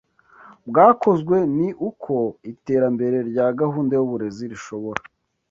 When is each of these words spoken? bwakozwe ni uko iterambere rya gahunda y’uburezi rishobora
bwakozwe 0.67 1.37
ni 1.57 1.69
uko 1.89 2.15
iterambere 2.51 3.17
rya 3.29 3.47
gahunda 3.59 3.93
y’uburezi 3.95 4.43
rishobora 4.51 5.01